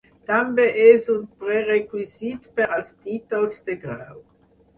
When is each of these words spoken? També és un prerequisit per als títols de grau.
També 0.27 0.63
és 0.83 1.09
un 1.15 1.19
prerequisit 1.43 2.49
per 2.61 2.67
als 2.79 2.89
títols 3.05 3.61
de 3.71 3.79
grau. 3.87 4.19